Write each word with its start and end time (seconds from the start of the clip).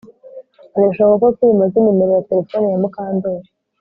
Birashoboka 0.73 1.25
ko 1.27 1.35
Kirima 1.39 1.63
azi 1.67 1.77
numero 1.83 2.11
ya 2.17 2.25
terefone 2.29 2.65
ya 2.71 2.79
Mukandoli 2.83 3.47